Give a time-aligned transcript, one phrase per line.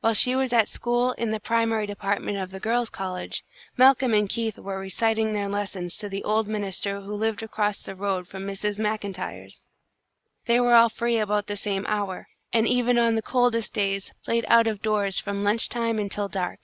[0.00, 3.42] While she was at school in the primary department of the Girls' College,
[3.78, 7.94] Malcolm and Keith were reciting their lessons to the old minister who lived across the
[7.94, 8.78] road from Mrs.
[8.78, 9.64] MacIntyre's.
[10.44, 14.44] They were all free about the same hour, and even on the coldest days played
[14.48, 16.60] out of doors from lunch time until dark.